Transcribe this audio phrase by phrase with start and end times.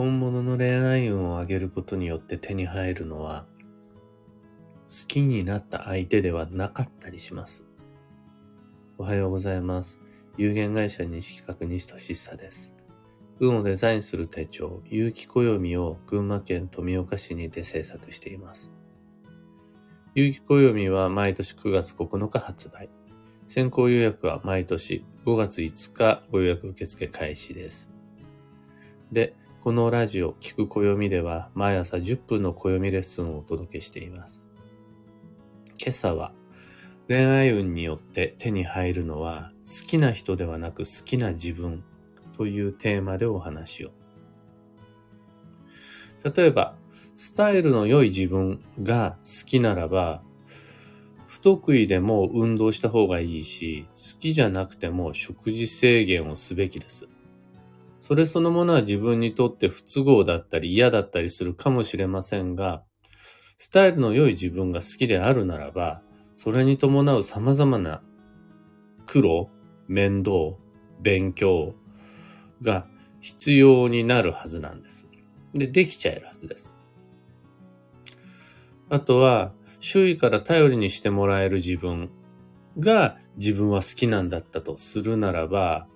[0.00, 3.44] 本物の恋愛運を上げることによって手に入るのは、
[4.88, 7.66] 好きになった相手ではなかったりします。
[8.96, 10.00] おはようございます。
[10.38, 12.72] 有限会社西企画西俊久です。
[13.40, 18.72] 運をデザインする手帳、有機暦を群馬県富岡市にて制作しています。
[20.14, 22.88] 有機暦は毎年9月9日発売。
[23.48, 27.92] 先行予約は毎年5月5日ご予約受付開始です。
[29.12, 34.46] で、このラジオ、聞く暦では毎朝10分の暦レッスンをお届けしています。
[35.78, 36.32] 今朝は
[37.08, 41.84] 恋愛運によって手に入るのは好きな人ではなく好きな自分
[42.32, 43.90] というテーマでお話を。
[46.24, 46.74] 例えば、
[47.14, 50.22] スタイルの良い自分が好きならば、
[51.26, 57.10] 不得意でも運動した方がいいし、好きじゃなくても食事制限をすべきです。
[58.00, 62.82] それそのものは自分にとって不都合だったり嫌だったりするかもしれませんが、
[63.58, 66.00] スタイルの良い自分が好きであるならば、
[66.34, 68.02] それに伴う様々な
[69.06, 69.50] 苦労、
[69.86, 70.32] 面倒、
[71.00, 71.74] 勉強
[72.62, 72.86] が
[73.20, 75.06] 必要になるはずなんです。
[75.52, 76.78] で、できちゃえるはずです。
[78.88, 82.10] あとは、周囲から頼りにしてもらえる自分
[82.78, 85.86] が自分は好きなんだったとするならば、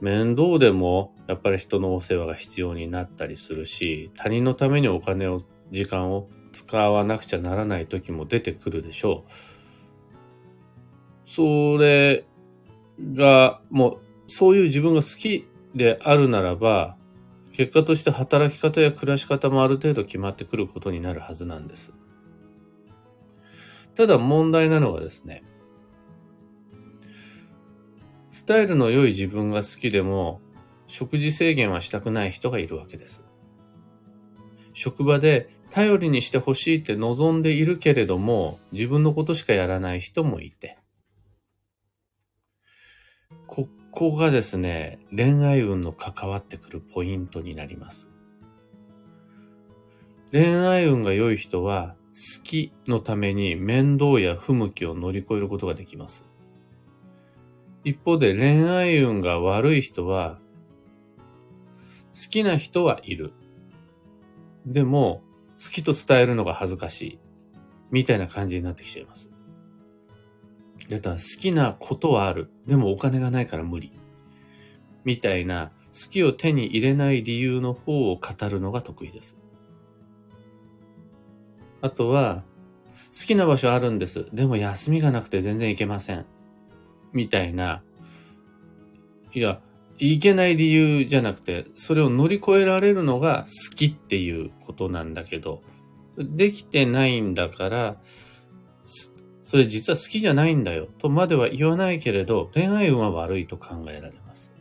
[0.00, 9.30] 面倒でもやっぱり人のお世話が必要になったりするし、他人のためにお金を、時間を使わなくちゃならない時も出てくるでしょう。
[11.24, 12.24] それ
[13.14, 16.96] が、もう、そういう自分が好きであるならば、
[17.52, 21.94] 結果として働き方や暮らし方もある程度決まってくることになるはずなんです。
[23.94, 25.42] ただ問題なのはですね、
[28.46, 30.40] スタイルの良い自分が好きでも、
[30.86, 33.24] 食事制限はしたくない人がいるわけです。
[34.72, 40.78] 職場で頼りにしてほしいって望んでいるけれども、自分のことしかやらない人もいて。
[43.48, 48.12] ここがですね、恋愛運の関わってくるポイントになります。
[50.30, 56.28] 恋愛運が良い人は、好きのために面倒や不向きを乗り越えることができます。
[57.86, 60.40] 一方で恋愛運が悪い人は、
[62.10, 63.32] 好きな人はいる。
[64.66, 65.22] でも、
[65.64, 67.18] 好きと伝えるのが恥ずかしい。
[67.92, 69.32] みたいな感じになってきちゃいます。
[70.90, 72.50] だから好きなことはある。
[72.66, 73.92] でもお金がないから無理。
[75.04, 79.38] みたいな、好きを手に入れない理由の方を語るのが得意です。
[81.82, 82.42] あとは、
[83.12, 84.26] 好きな場所あるんです。
[84.32, 86.26] でも休みがなくて全然行けません。
[87.16, 87.82] みたいな、
[89.32, 89.60] いや、
[89.98, 95.62] いけない理由じゃなくて、それを乗り越えられるのが好きっていうことなんだけど、
[96.18, 97.96] できてないんだから、
[99.42, 104.52] それ実は好きじゃないんだよとまでは言わないけれど、恋愛運は悪いと考えられます。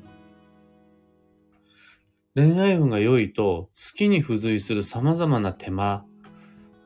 [2.36, 6.06] 恋愛運が良いと、好きに付随する様々な手間、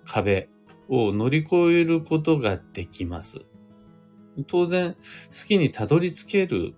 [0.06, 0.50] 壁
[0.88, 3.46] を乗り越えることができます。
[4.46, 6.76] 当然、好きにたどり着ける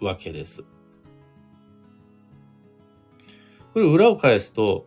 [0.00, 0.64] わけです。
[3.72, 4.86] これ裏を返すと、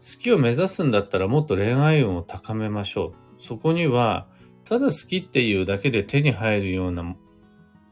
[0.00, 3.42] 好きを目指すんだったらもっと恋愛運を高めましょう。
[3.42, 4.26] そこには、
[4.64, 7.16] ただ好きっていうだけで手に入るような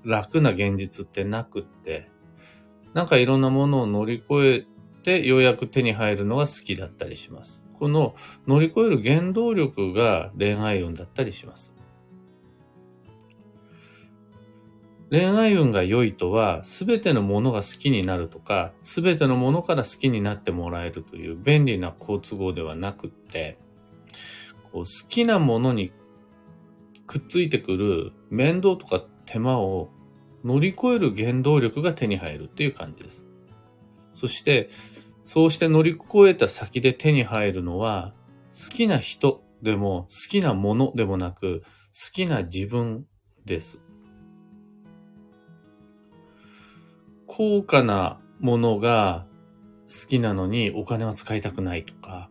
[0.05, 2.11] 楽な現実ってなくって、
[2.95, 4.67] なんかいろんなものを乗り越え
[5.03, 7.65] てようやく手に入るのが好きだったりします。
[7.79, 8.15] この
[8.47, 11.75] 乗り越える原動力が恋愛運だったりします。
[15.11, 23.59] 恋愛運が良いとは、すべてのものが好きになるとか、すべてのものから好きになってもらえるという便利な好都合ではなくって、
[24.73, 25.93] こう好きなものに
[27.09, 29.91] くっついてくる面倒とか手間を
[30.45, 33.27] 乗り越える原動力が手に入るっていう感じです。
[34.15, 34.71] そして、
[35.25, 38.15] そうして乗り越えた先で手に入るのは、
[38.53, 43.07] 好きな人でも好きなものでもなく、好きな自分
[43.45, 43.81] です。
[47.33, 49.25] 高価なものが
[49.89, 52.29] 好きなのにお金は使いたくないとか、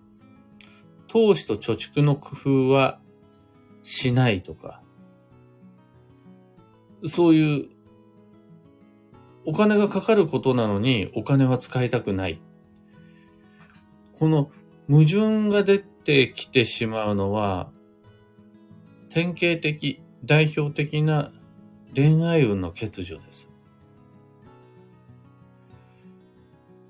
[1.08, 3.00] 投資と貯蓄の工夫は
[3.82, 4.84] しないとか、
[7.08, 7.70] そういう
[9.46, 12.42] お金がかかることなのにお金は使いたくない。
[14.18, 14.52] この
[14.90, 17.72] 矛盾が出てきてしまうのは、
[19.10, 21.32] 典型的、代表的な
[21.96, 23.49] 恋愛運の欠如です。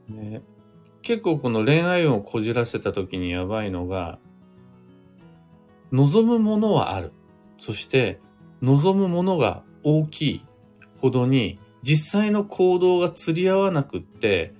[0.09, 0.41] ね、
[1.01, 4.19] 結構この恋愛運をこじらせた時にやばいのが、
[5.91, 7.13] 望むものはある。
[7.57, 8.19] そして、
[8.61, 10.45] 望むものが大きい
[10.97, 14.53] ほどに、実際の行動が釣り合わなくって、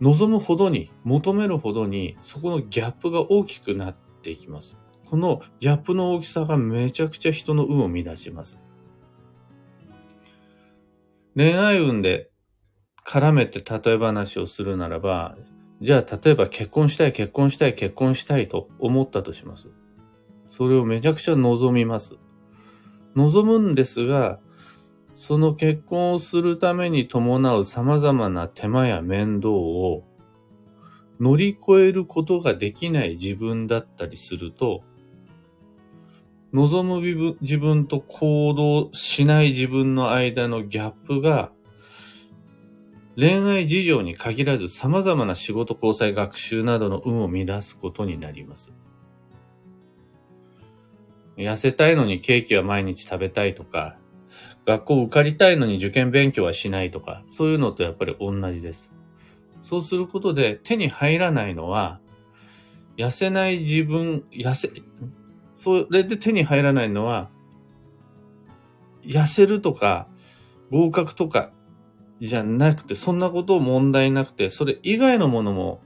[0.00, 4.80] 望むほどに、求めるほどに、そこのギャップが大きくなっていきます。
[5.06, 8.58] このギャップの大きさがめちゃくちゃ人の運を乱します。
[11.34, 12.30] 恋愛運で
[13.08, 15.34] 絡めて例え話をするならば、
[15.80, 19.70] じゃあ例えば結婚したい、結婚したい、結婚したいと思ったとします。
[20.46, 22.16] それをめちゃくちゃ望みます。
[23.16, 24.40] 望むんですが、
[25.14, 30.04] その結婚をするために伴う様々な手間や面倒を
[31.18, 34.82] 乗り越えることができない自分だったりすると、
[36.52, 41.52] 望む自分と行動しない自分の間のギャップが、
[43.20, 48.72] 恋愛事情に限らず様々な仕事交際学習などの運を乱すことになります。
[51.36, 53.98] 痩せたいのにケーキは毎日食べたいとか、
[54.64, 58.92] 学校受かりたいのに受験勉強はしないとか、そういうのとやっぱり同じです。
[59.62, 62.00] そうすることで手に入らないのは、
[62.96, 64.70] 痩せない自分、痩せ、
[65.54, 67.30] それで手に入らないのは、
[69.02, 70.06] 痩せるとか、
[70.70, 71.50] 合格とか、
[72.20, 75.80] じゃなくて、そんなことを問題なくて、それ以外のものも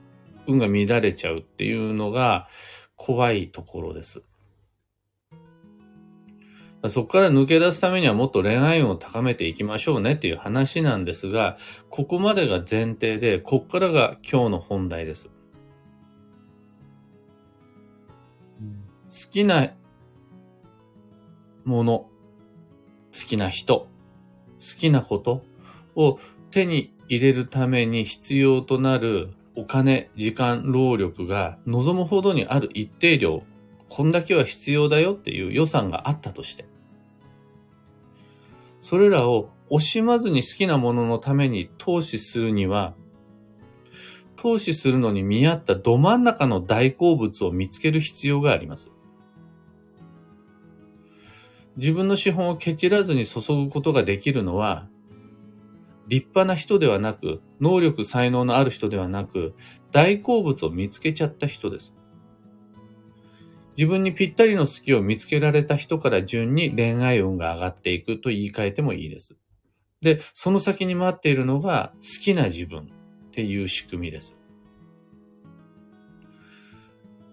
[0.47, 2.49] 運が乱れちゃうっていうのが
[2.97, 4.25] 怖いところです。
[6.89, 11.57] そこから抜け出すためにはもっと恋愛運を高めていきましょうねっていう話なんですが、
[11.91, 15.31] ここまでが前提で、ここからが今日の本題です。
[19.09, 19.71] 好きな
[21.65, 21.93] もの、
[23.13, 23.87] 好きな人、
[24.59, 25.45] 好きなこと
[25.97, 26.19] を
[26.51, 33.43] 手に入れるために必要となるお金、時間、労力が望むほどにある一定量、
[33.89, 36.65] こんだけは必要だよっていう予算があったとして、
[38.81, 42.95] それらを惜しまずに好きなもののために投資するには、
[44.37, 48.91] 投資するのに見合ったど真ん中の大好物を見つける必要があります。
[51.77, 54.89] 自分の資本をケチらずに注ぐことができるのは、
[56.09, 59.55] 立派な人ではなく、能力才能のある人ではなく、
[59.93, 61.97] 大好物を見つけちゃった人です。
[63.77, 69.37] 自分にぴったりの好きを見つけられた人から順に恋愛運が上がっていくと言い換えてもいいです。
[70.03, 74.37] で、その先に待っているのが好きな自分っていう仕組みです。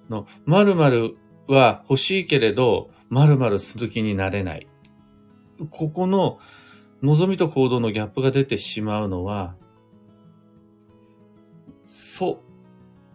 [0.10, 1.18] の、〇〇
[1.48, 4.68] は欲しいけれど、〇〇する気になれない。
[5.72, 6.40] ここの
[7.02, 9.56] 望みと行動のギャップが出てしまうのは、
[11.86, 12.44] そ、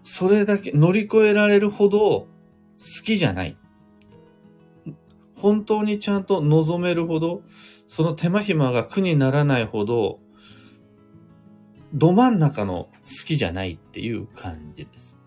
[0.03, 2.27] それだけ乗り越えられるほど好
[3.05, 3.57] きじゃない。
[5.37, 7.43] 本当にちゃんと望めるほど、
[7.87, 10.21] その手間暇が苦にならないほど、
[11.93, 15.19] ど真ん中の好きじゃないっていう感じです。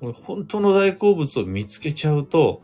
[0.00, 2.62] 本当の大好物を見つけちゃうと、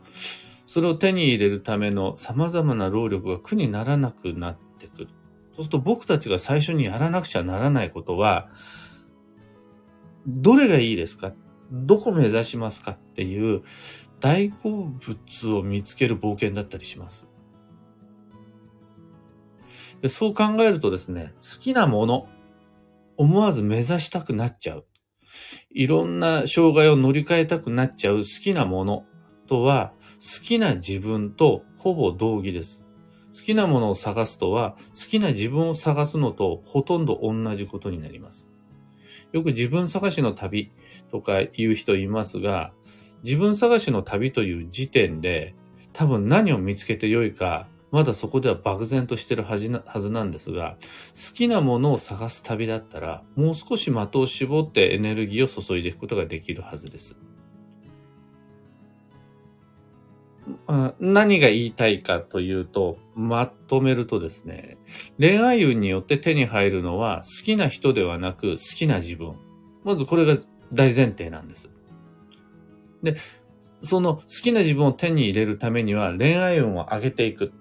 [0.71, 5.07] それを手に入れるための様々な労力が苦にならなくなってくる。
[5.55, 8.49] そうすると僕たちが最初にやらなくちゃならないことは、
[10.27, 11.33] どれがいいですか？
[11.71, 13.63] どこ目指しますかっていう
[14.19, 17.27] 大好物を見つける冒険だったりします。
[20.03, 22.27] でそう考えるとですね、好きなもの、
[23.17, 24.85] 思わず目指したくなっちゃう。
[25.71, 29.05] いろんな障害を乗り換えたくなっちゃう好きなもの
[29.47, 32.85] とは、好きな自分とほぼ同義です。
[33.33, 38.49] 好きなものを探すとは、好きな自分を探すのとほとんど同じことになります。
[39.31, 40.71] よく自分探しの旅
[41.11, 42.73] とか言う人いますが、
[43.23, 45.55] 自分探しの旅という時点で、
[45.93, 50.77] 多分何を見つけてよいか、まだそこでは漠然としてるはずなんですが、
[51.15, 57.15] 好きなものを探す旅だったら、もう少し的を絞ってエネルギーを注いでいくことができるはずです。
[60.99, 64.77] 何が言いたいかというと、まとめるとですね、
[65.19, 69.35] 恋愛運によって手に入るのは好きな人ではなく好きな自分。
[69.83, 70.37] まずこれが
[70.73, 71.69] 大前提なんです。
[73.03, 73.15] で、
[73.83, 77.51] その好きな自分を手に入れるためには恋愛運を上げていく。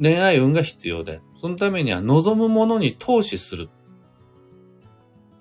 [0.00, 3.68] 恋愛運が必要で、そのためには望むものに投資する。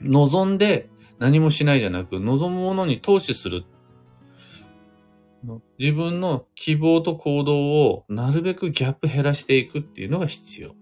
[0.01, 3.65] 望んで何もしないじゃなく、望むものに投資する。
[5.77, 10.75] 自分の希望と行動をなるべくギャップ減らしていくっていうのが必要。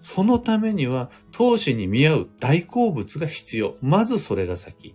[0.00, 3.76] そのためには、投資に見合う大好物が必要。
[3.80, 4.94] まずそれが先。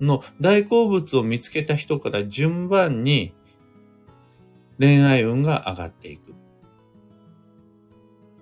[0.00, 3.34] の大好物を見つけた人から順番に
[4.78, 6.34] 恋愛運が上がっていく。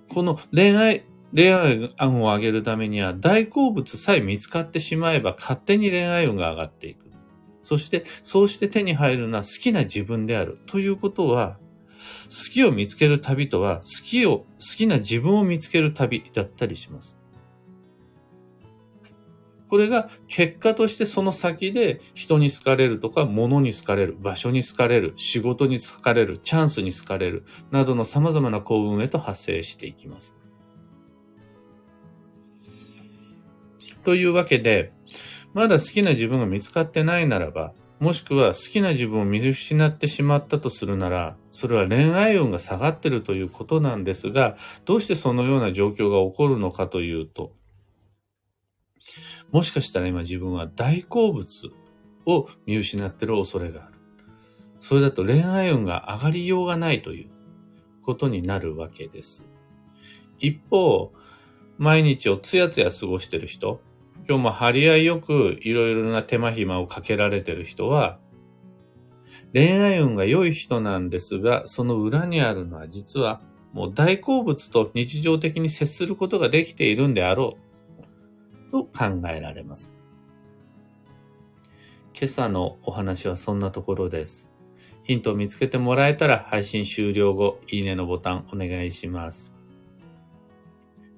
[0.08, 1.04] この恋愛、
[1.34, 7.07] 恋愛運を上げるためには大好物さえ見つかってしまえば勝手に恋愛運が上がっていく。
[7.62, 10.58] そして、そうして手に入るのは好きな自分である。
[10.66, 11.58] ということは、
[12.28, 14.46] 好きを見つける旅とは、好きを、好
[14.76, 17.18] きな自分を見つける旅だったりします。
[19.68, 30.34] これが結果としてその先で人に好かれるとか物に好かれる、場所に好かれる、仕事に好かれる、チャンスに好かれるなどの様々な幸運へと発生していきます。
[34.04, 34.92] というわけで、
[35.54, 47.52] まだ好きな自分が見つかってないならば、もしくは好きな自分を見失ってしまったとするなら、それは恋愛運が下がってるということなんですが、どうしてそのような状況が起こるのかというと、
[49.50, 51.70] もしかしたら今自分は大好物
[52.26, 53.94] を見失ってる恐れがある。
[54.80, 57.30] それだと恋愛運が上がりようがないという
[58.02, 59.48] ことになるわけです。
[60.38, 61.12] 一方、
[61.78, 63.80] 毎日をつやつや過ごしてる人、
[64.28, 68.18] 今日も張り合いよくいろいろな手間暇をかけられてる人は、
[69.54, 73.40] 恋愛運が良い人なんですが、その裏にあるのは実は
[73.72, 77.56] もう大好物と日常的に接することができているんであろ
[78.68, 78.70] う。
[78.70, 79.94] と考えられます。
[82.12, 84.52] 今朝のお話はそんなところです。
[85.04, 89.54] ヒントを見つけてもらえたら配信終了後、いいねのボタンお願いします。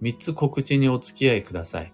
[0.00, 1.92] 3つ告知にお付き合いください。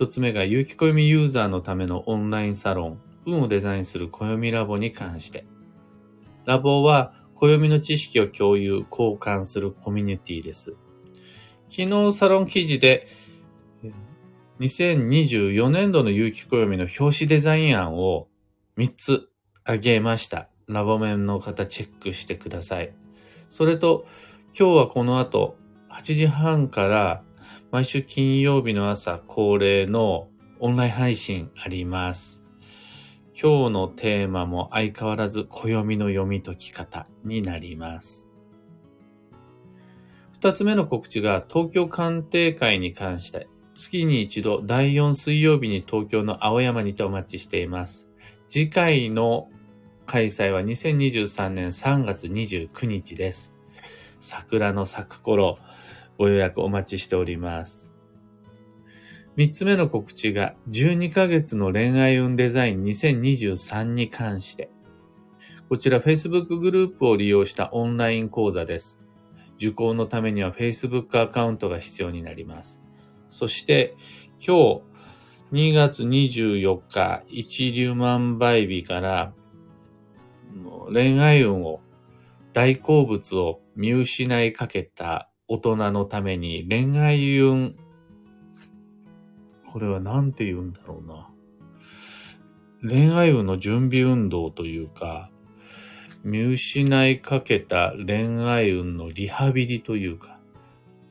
[0.00, 5.44] 1つ目が有機暦ユーザーのためのオンラインサロン、運をデザインする暦ラボに関して。
[6.46, 10.74] ラボは暦の知識を共有、交換するコミュニティです。
[11.68, 13.08] 昨日サロン記事で
[14.60, 18.28] 2024年度の有機暦の表紙デザイン案を
[18.78, 19.28] 3つ
[19.64, 20.48] あげました。
[20.66, 22.94] ラボ面の方チェックしてください。
[23.50, 24.06] それと、
[24.58, 25.58] 今日はこの後
[25.90, 27.22] 8時半から
[27.72, 30.26] 毎週金曜日の朝恒例の
[30.58, 32.42] オンライン配信あります。
[33.40, 38.32] 今日のテーマも相変わらず暦の読み解き方になります。
[40.32, 48.10] 二つ目の告知が東京鑑定会に関して月に一度第4水曜日に東京の青山にてお待ちしています。
[48.48, 49.48] 次回の
[50.06, 53.54] 開催は2023年3月29日です。
[54.18, 55.60] 桜の咲く頃、
[56.20, 57.90] ご予約お待ちしております。
[59.36, 64.70] 三つ目の告知が12ヶ月の恋愛運デザイン2023に関して。
[65.70, 69.00] こちら Facebook グループを利用したオンライン講座です。
[69.56, 72.82] 受講のためには Facebook アカウントが必要になります。
[73.30, 73.96] そして、
[74.46, 74.82] 今日、
[75.52, 79.32] 2月24日、一粒万倍日から、
[80.92, 81.80] 恋愛運を、
[82.52, 87.74] 大好物を見失いかけた大人のために恋愛運、
[89.66, 91.28] これは何て言うんだろうな。
[92.88, 95.28] 恋愛運の準備運動というか、
[96.22, 100.38] 見失いかけた恋愛運のリハビリというか、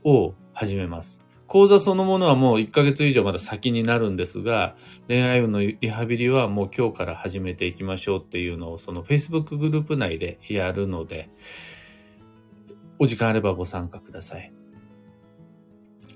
[0.06, 1.20] を始めます。
[1.46, 4.78] 講座そのものはもう1ヶ月以上まだ先になるんですが、
[5.10, 11.30] 恋愛運のリハビリはもう今日から始めていきましょうっていうのをその Facebook グループ内でやるので、
[13.00, 14.54] お時間あればご参加ください。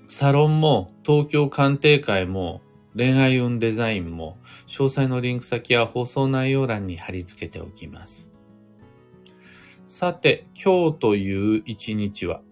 [0.06, 2.60] サロンも東京鑑定会も
[2.94, 4.38] 恋愛運デザインも
[4.68, 8.32] 詳細のリンク先は放送内容欄に貼り付けておきます。
[9.86, 12.42] さて、今日という一日は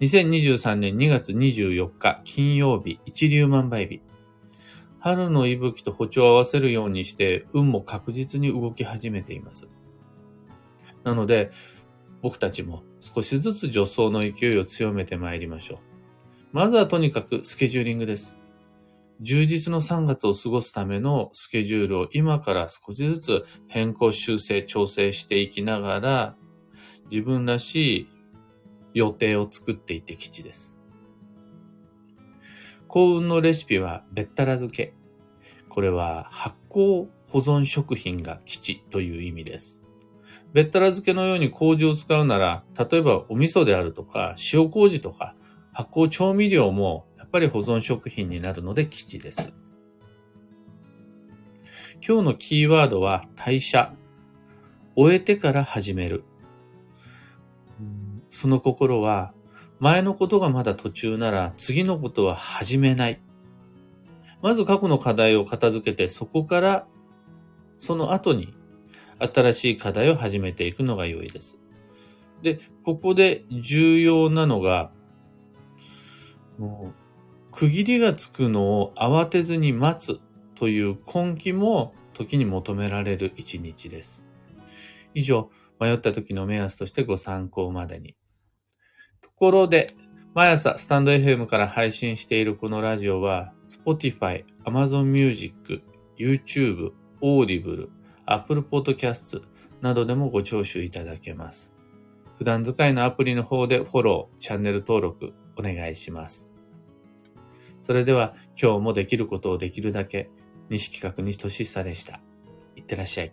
[0.00, 4.00] 2023年2月24日金曜日一粒万倍日。
[4.98, 9.68] 春の息吹と歩調を合わせるようにして運も確実に動き始めています。
[11.04, 11.50] なので、
[12.22, 15.78] 僕たちも少しずつ助走の勢いを強めて参りましょう。
[16.52, 18.38] まずはとにかくスケジューリングです。
[19.20, 26.36] 充実の3月を過ごすためのスケジュールを今から少しずつ変更修正調整していきながら
[27.10, 28.08] 自分らしい
[28.94, 30.74] 予定を作っていって吉です。
[32.88, 34.94] 幸運のレシピはべったら漬け。
[35.68, 39.79] これは発酵保存食品が吉という意味です。
[40.52, 45.34] べったら漬けのように麹を使うなら、例えばお味噌であるとか塩麹とか
[45.72, 49.54] 発酵調味料もやっぱり保存食品になるので吉です。
[52.06, 53.92] 今日のキーワードは代謝。
[54.96, 56.24] 終えてから始める。
[58.30, 59.32] その心は、
[59.78, 63.20] 前のことがまだ途中なら次のことは始めない。
[64.42, 66.86] まず過去の課題を片付けてそこから
[67.78, 68.54] その後に
[69.20, 71.60] 新しい課題を始めていくのが良いです。
[72.42, 74.92] で、ここで重要なのが、
[76.58, 76.94] もう
[77.52, 80.20] 区切りがつくのを慌てずに待つ
[80.54, 84.26] という根気も時に求められる一日です。
[85.14, 85.50] 以上、
[85.80, 88.14] 迷った時の目安としてご参考までに。
[89.20, 89.94] ところで、
[90.34, 95.82] 毎朝スタンド FM から配信しているこのラジオは、Spotify、Amazon Music、
[96.18, 97.88] YouTube、Audible、
[98.32, 99.42] Apple Podcast
[99.80, 101.74] などでもご聴取いただけます。
[102.38, 106.48] 普段使いのアプリの方でフォロー、チャンネル登録お願いします。
[107.82, 110.30] それでは今日もできることをできるだけ、
[110.68, 112.20] 西企画西俊久でした。
[112.76, 113.32] いってらっしゃい。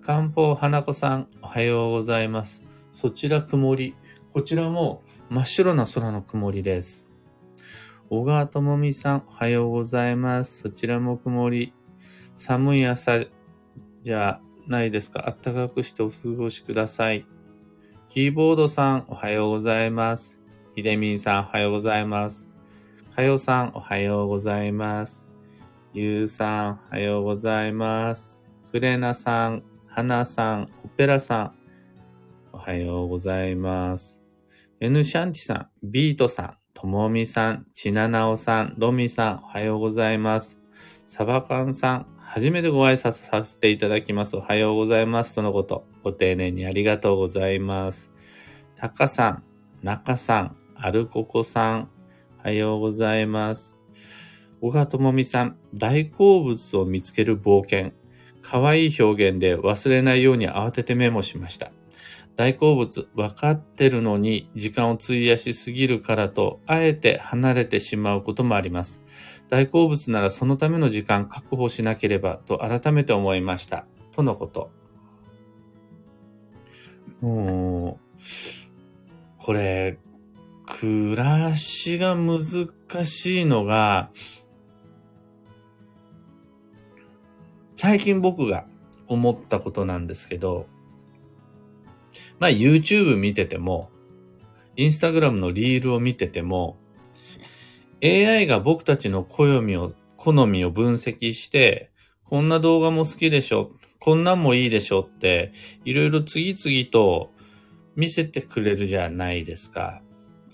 [0.00, 2.64] 漢方花子さん、おはようございます。
[2.94, 3.94] そちら曇り。
[4.32, 7.09] こちらも真っ白な空の曇りです。
[8.12, 10.62] 小川智美さん、おはようございます。
[10.62, 11.72] そちらも曇り。
[12.34, 13.24] 寒い朝
[14.02, 15.28] じゃないですか。
[15.28, 17.24] あったかくしてお過ごしください。
[18.08, 20.42] キーボードさん、おはようございます。
[20.74, 22.48] ひでみんさん、おはようございます。
[23.14, 25.28] かよさん、おはようございます。
[25.94, 28.50] ゆうさん、おはようございます。
[28.72, 31.52] くれなさん、はなさん、オペラさん、
[32.52, 34.20] おはようございます。
[34.80, 40.58] N シャンチさん、ビートさん、ともみさん、ちななおさん、ロミさん、おはようございます。
[41.06, 44.36] サバカンさん、初めてご挨拶させていただきます。
[44.36, 45.34] おはようございます。
[45.34, 45.84] とのこと。
[46.04, 48.10] ご丁寧にありがとうございます。
[48.76, 49.42] たかさん、
[49.82, 51.88] なかさん、アルココさん、
[52.38, 53.76] おはようございます。
[54.60, 57.92] 小川智美さん、大好物を見つける冒険。
[58.42, 61.72] 可愛い表現で忘れないように慌ててメモしました。
[62.40, 69.02] 大好物、分かってるのに時間を費やしすぎるからと、あえて離れてしまうこともあります。
[69.50, 73.84] 大好物ならそのための時間確保しなければと改めて思いました。
[74.12, 74.70] とのこと。
[77.20, 78.24] もう、
[79.36, 79.98] これ、
[80.64, 82.70] 暮らしが難
[83.04, 84.08] しいのが、
[87.76, 88.64] 最近僕が
[89.08, 90.66] 思ったことなんですけど、
[92.40, 93.90] まあ YouTube 見てても、
[94.76, 96.78] Instagram のリールを見てても、
[98.02, 101.90] AI が僕たちの好みを、好みを分析して、
[102.24, 105.52] こんな動画も好きでしょ、こんなんもいいでしょって、
[105.84, 107.30] いろいろ次々と
[107.94, 110.02] 見せてくれるじゃないですか。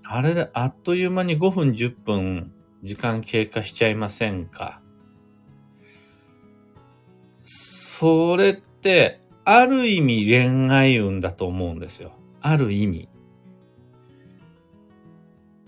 [0.03, 4.81] あれで、あっという間に5分、10分、時間経過しちゃいませんか
[7.41, 12.13] それって、ある意味恋愛運だと思うんですよ。
[12.43, 13.09] ある意味。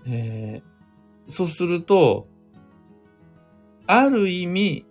[0.06, 0.78] えー
[1.28, 2.26] そうすると、
[3.86, 4.86] ある意味、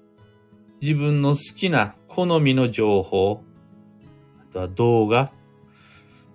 [0.82, 3.41] 自分の好きな好みの情報、
[4.39, 5.32] あとは動画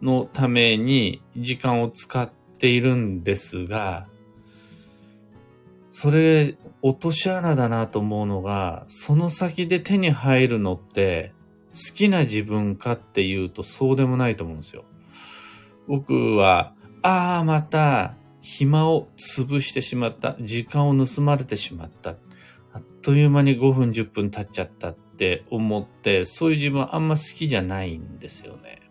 [0.03, 4.09] のために時間を使っているんですが、
[5.88, 11.33] それ、落とし穴だなと思うのが、その先で手に入るのって、
[11.72, 14.85] 好きな自分かっていうとそうでもないと思うんですよ。
[15.88, 20.37] 僕は、ああ、また、暇を潰してしまった。
[20.40, 22.16] 時間を盗まれてしまった。
[22.72, 28.82] あっという間に5分、10分経っちゃったって思って、そういう自分はあんま好きじゃないんですよね。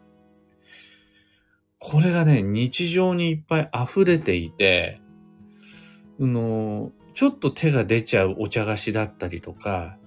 [1.77, 5.01] これがね、日常にいっぱい溢れていて、
[6.19, 9.97] あの、ちょっと手が出ちゃうお茶菓子だったりとか、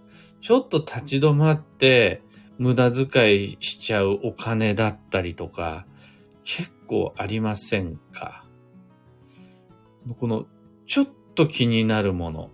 [0.41, 2.23] ちょっと立ち止まって
[2.59, 5.87] 無駄遣いしちゃうお金だったりとか、
[6.45, 8.45] 結構ありませんか？
[10.19, 10.47] この、
[10.87, 12.51] ちょっと気になるもの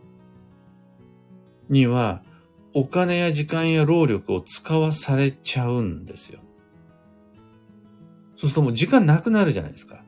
[1.68, 2.22] には、
[2.72, 6.40] お金や時間や労力を使わされちゃうんですよ。
[8.36, 10.04] そうするともう時間なくなるじゃないですか。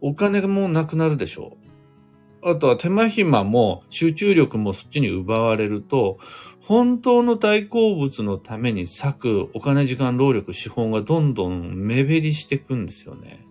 [0.00, 1.67] お金もなくなるでしょう。
[2.42, 6.18] あとは手間暇も集中力もそっちに奪われると、
[6.60, 13.44] 本当の大好物のために割くお金、時間、労力、資本がどんどん目減りしていくんですよね。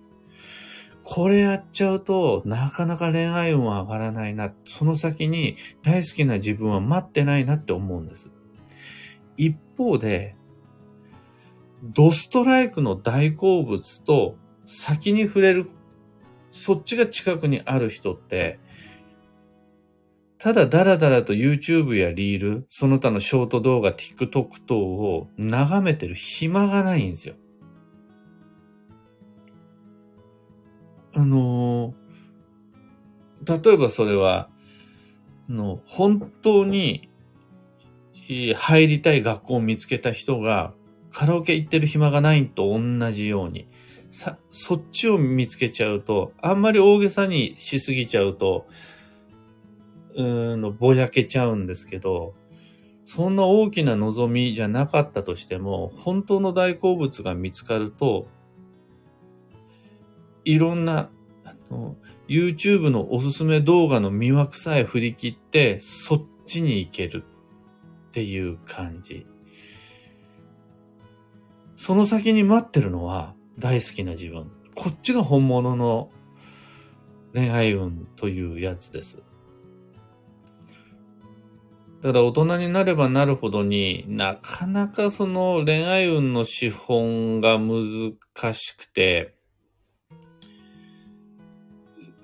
[1.03, 4.53] これやっちゃうと、なかなか恋愛運は上がらないな。
[4.65, 8.29] その先に大好きな自分は待ってないなって思うんです。
[9.37, 10.35] 一方で、
[11.81, 15.69] ドストライクの大好物と先に触れる、
[16.51, 18.59] そっちが近くにある人って、
[20.39, 27.35] ただダラダラと YouTube やリール、その他のショート動画、TikTok 等を眺めてる暇がないんですよ。
[31.15, 31.95] あの
[33.43, 34.49] 例えばそれは、
[35.49, 37.09] の本当に
[38.13, 40.73] 入りたい学校を見つけた人が
[41.11, 43.67] カラオケ行ってる暇がないと同じように、
[44.11, 48.67] さ、そっちを見つけちゃうと、あんまり大げさにしすぎちゃうと、
[50.23, 52.33] の、ぼやけちゃうんですけど、
[53.05, 58.27] そんな大きな望みじゃなかったとしても、本当の大好物が見つかると、
[60.43, 61.09] いろんな、
[61.43, 61.95] あの、
[62.27, 67.23] YouTube のおすすめ動画の魅惑さえ振り切って、そっちに行ける
[68.09, 69.25] っていう感じ。
[71.75, 74.51] その先に待ってるのは大好きな自分。
[74.75, 76.09] こっちが本物の
[77.33, 79.23] 恋愛運というやつです。
[82.07, 89.35] ただ大人になればなるほどになかなかその恋愛運の資本が難しくて、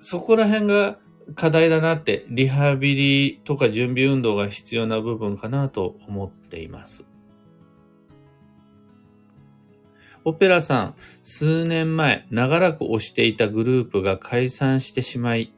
[0.00, 0.98] そこら辺が
[1.34, 7.06] 課題だなって、リハビリとか準備運動が必要な部分かなと思っています。
[10.24, 15.52] オペラさん、数年前、長らく推していたグループが解散してしまい、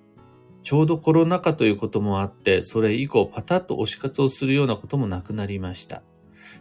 [0.66, 6.02] ちょうどコロナ禍ということもあって、それ以降パタッと推し活をするようなこともなくなりました。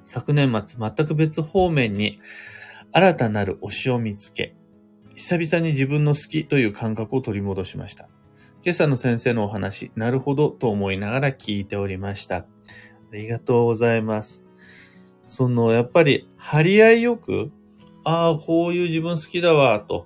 [0.04, 2.20] 昨年末、全く別方面に
[2.92, 4.56] 新たなる推しを見つけ、
[5.16, 8.08] 久々に自分の好きという感覚を取り戻しました。
[8.64, 12.36] 今朝の先生のお話、なるほどと思いながら聞いておりました。
[12.36, 12.46] あ
[13.12, 14.44] りがとうございます。
[15.24, 17.50] その、やっぱり、張り合いよく、
[18.04, 20.06] ああ、こういう自分好きだわ、と、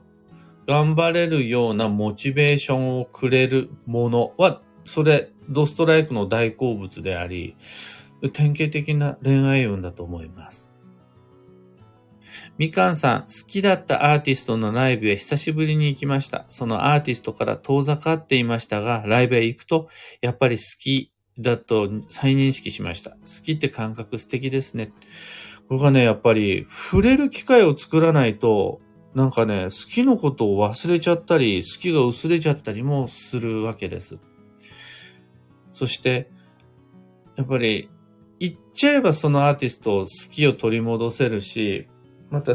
[0.70, 7.58] 頑張れるようなモチベーションをくれるものは、それ、ドストライクの大好物であり、
[8.34, 10.70] 典型的な恋愛運だと思います。
[12.60, 16.46] みかんさん、好きだったアーティストのライブへ久しぶりに行きました。
[16.50, 19.90] そのアーティストから遠ざかっていましたが、ライブへ行くと、
[20.22, 23.12] やっぱり好きだと再認識しました。
[23.12, 24.92] 好きって感覚素敵ですね。
[25.68, 28.82] 僕はね、やっぱり触れる機会を作らないと、
[29.15, 34.19] なんかね、好きのことを忘れちゃったり、好きが薄れちゃったりもするわけです。
[35.72, 36.30] そして、
[37.36, 37.89] やっぱり、
[38.39, 41.88] 言っちゃえばそのアーティストを好きを取り戻せるし、
[42.30, 42.54] また、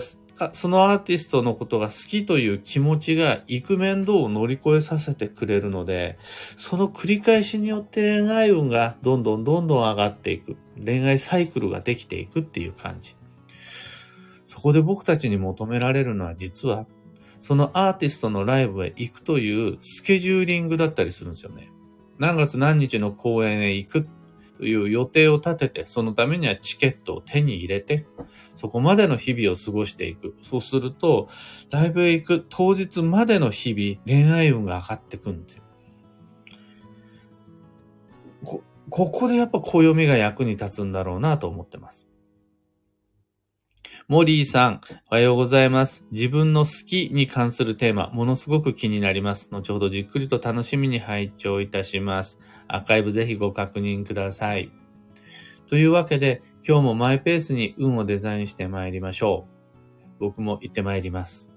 [0.52, 6.18] そのアーティストのことが好きという気持ちが幾面倒を乗り越えさせてくれるので、
[6.56, 10.56] その繰り返しによって恋愛運がどんどんどんどん上がっていく。
[10.84, 13.16] 恋愛サイクルができていくっていう感じ。
[14.54, 16.86] そこで僕たちに求められるのは実は、
[17.40, 21.72] そのアーティストのライブへ行くというスケジューリングだったりするんですよね。
[22.20, 24.08] 何月何日の公演へ行く
[24.58, 28.06] という予定を立てて、そのためにはチケットを手に入れて、
[28.54, 30.36] そこまでの日々を過ごしていく。
[30.42, 31.26] そうすると、
[31.72, 35.64] ライブへ行く当日までの日々、恋愛運が上がってくんですよ。
[38.44, 42.06] こ、ここでやっぱ暦が役に立つんだろうなと思ってます。
[44.06, 46.04] モリーさん、おはようございます。
[46.10, 49.48] 自分の好きに関するテーマ、ものすごく気になります。
[49.50, 52.38] 後ほどじっくりと楽しみに拝聴いたします。
[52.68, 54.70] アーカイブぜひご確認ください。
[55.68, 59.46] というわけで、今日もマイペースに運をデザインしてまいりましょ
[60.20, 60.20] う。
[60.20, 61.53] 僕も行ってまいります。